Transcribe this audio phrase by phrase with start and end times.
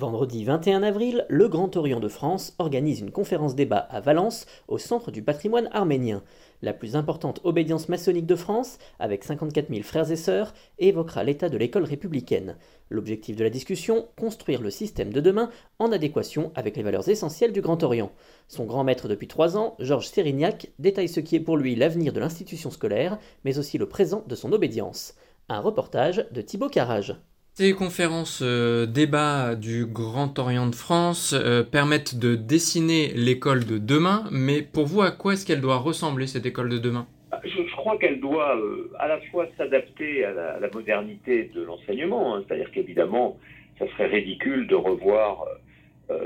[0.00, 4.78] Vendredi 21 avril, le Grand Orient de France organise une conférence débat à Valence, au
[4.78, 6.22] Centre du patrimoine arménien.
[6.62, 11.50] La plus importante obédience maçonnique de France, avec 54 000 frères et sœurs, évoquera l'état
[11.50, 12.56] de l'école républicaine.
[12.88, 17.52] L'objectif de la discussion, construire le système de demain en adéquation avec les valeurs essentielles
[17.52, 18.10] du Grand Orient.
[18.48, 22.14] Son grand maître depuis trois ans, Georges Sérignac, détaille ce qui est pour lui l'avenir
[22.14, 25.14] de l'institution scolaire, mais aussi le présent de son obédience.
[25.50, 27.16] Un reportage de Thibaut Carrage.
[27.60, 33.76] Ces conférences euh, débats du Grand Orient de France euh, permettent de dessiner l'école de
[33.76, 37.06] demain, mais pour vous, à quoi est-ce qu'elle doit ressembler, cette école de demain?
[37.44, 42.44] Je, crois qu'elle doit euh, à la fois s'adapter à, la modernité de l'enseignement, hein.
[42.48, 43.36] c'est-à-dire qu'évidemment,
[43.78, 45.44] ça serait ridicule de revoir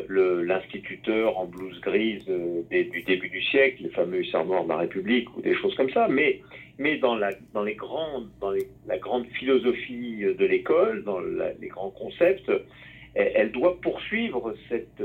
[0.09, 5.43] l'instituteur en blouse grise du début du siècle, les fameux noirs de la République ou
[5.43, 6.41] des choses comme ça, mais
[6.79, 8.53] mais dans la, dans les grandes, dans
[8.87, 12.51] la grande philosophie de l'école, dans les grands concepts,
[13.15, 15.03] elle, doit poursuivre cette,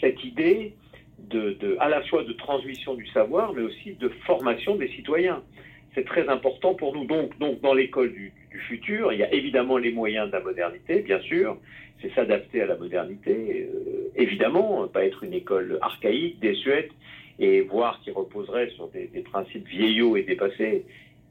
[0.00, 0.74] cette idée
[1.18, 5.42] de, de, à la fois de transmission du savoir, mais aussi de formation des citoyens.
[5.94, 7.04] C'est très important pour nous.
[7.04, 8.32] Donc, donc dans l'école du,
[8.68, 11.56] futur, il y a évidemment les moyens de la modernité, bien sûr.
[12.00, 16.90] C'est s'adapter à la modernité, euh, évidemment, pas être une école archaïque, désuète,
[17.38, 20.84] et voir qui reposerait sur des, principes vieillots et dépassés,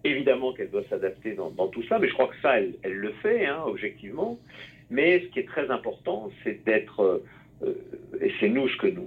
[0.04, 3.46] évidemment qu'elle doit s'adapter dans, tout ça, mais je crois que ça, elle, le fait,
[3.46, 4.40] hein, objectivement.
[4.90, 7.24] Mais ce qui est très important, c'est d'être,
[7.64, 7.74] euh,
[8.20, 9.06] et c'est nous ce que nous,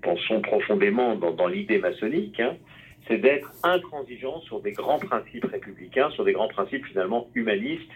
[0.00, 2.56] pensons profondément dans, l'idée maçonnique, hein,
[3.08, 7.90] c'est d'être intransigeant sur des grands principes républicains, sur des grands principes finalement humanistes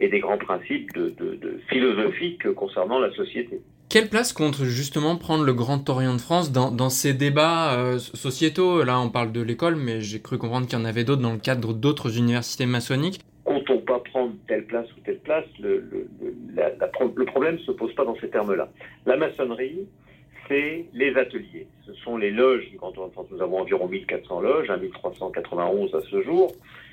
[0.00, 3.62] et des grands principes de, de philosophiques concernant la société.
[3.88, 8.82] Quelle place compte justement prendre le Grand Orient de France dans, ces débats euh, sociétaux?
[8.82, 11.32] Là, on parle de l'école, mais j'ai cru comprendre qu'il y en avait d'autres dans
[11.32, 13.20] le cadre d'autres universités maçonniques.
[13.44, 15.88] Comptons pas prendre telle place ou telle place, le,
[16.56, 18.68] le problème ne se pose pas dans ces termes-là.
[19.06, 19.86] La maçonnerie,
[20.48, 21.66] c'est les ateliers.
[21.86, 23.26] Ce sont les loges du Orient de France.
[23.30, 26.52] Nous avons environ 1400 loges, 1391 à ce jour,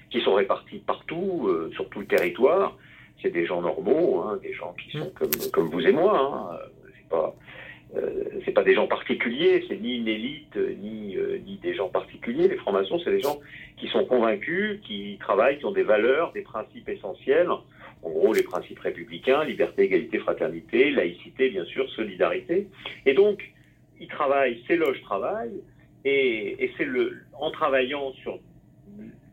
[0.10, 2.78] qui sont réparties partout, euh, sur tout le territoire.
[3.22, 6.52] C'est des gens normaux, hein, des gens qui sont comme, comme vous et moi.
[6.52, 6.70] Hein
[7.14, 7.36] pas,
[7.96, 11.90] euh, c'est pas des gens particuliers, c'est ni une élite, ni, euh, ni des gens
[11.90, 12.48] particuliers.
[12.48, 13.40] Les francs-maçons, c'est des gens
[13.78, 17.50] qui sont convaincus, qui travaillent, qui ont des valeurs, des principes essentiels.
[18.04, 22.68] En gros, les principes républicains, liberté, égalité, fraternité, laïcité, bien sûr, solidarité.
[23.06, 23.42] Et donc,
[24.00, 25.62] ils travaillent, ces loges travaillent,
[26.06, 28.40] et, c'est le, en travaillant sur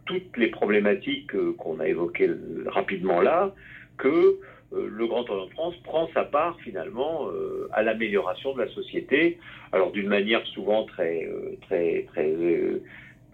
[0.07, 2.31] toutes les problématiques euh, qu'on a évoquées
[2.67, 3.55] rapidement là,
[3.99, 4.39] que
[4.73, 8.69] euh, le Grand Orient de France prend sa part finalement euh, à l'amélioration de la
[8.69, 9.39] société,
[9.73, 12.33] alors d'une manière souvent très euh, très très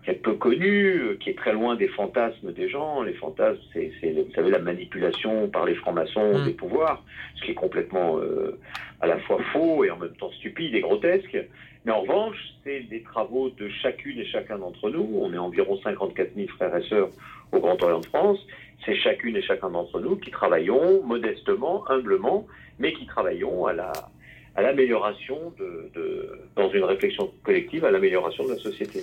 [0.06, 3.02] très peu connue, qui est très loin des fantasmes des gens.
[3.02, 6.44] Les fantasmes, c'est, vous savez, la manipulation par les francs-maçons mmh.
[6.44, 7.02] des pouvoirs,
[7.34, 8.20] ce qui est complètement
[9.00, 11.36] à la fois faux et en même temps stupide et grotesque.
[11.84, 15.08] Mais en revanche, c'est des travaux de chacune et chacun d'entre nous.
[15.20, 17.10] On est environ 54 000 frères et sœurs
[17.52, 18.38] au Grand Orient de France.
[18.84, 22.46] C'est chacune et chacun d'entre nous qui travaillons modestement, humblement,
[22.78, 23.92] mais qui travaillons à la
[24.56, 29.02] à l'amélioration de, de, dans une réflexion collective, à l'amélioration de la société.